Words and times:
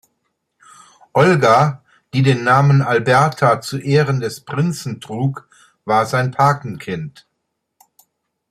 Olga, 1.13 1.83
die 2.15 2.23
den 2.23 2.43
Namen 2.43 2.81
Alberta 2.81 3.61
zu 3.61 3.77
Ehren 3.77 4.19
des 4.19 4.41
Prinzen 4.43 4.99
trug, 4.99 5.47
war 5.85 6.07
sein 6.07 6.31
Patenkind. 6.31 7.27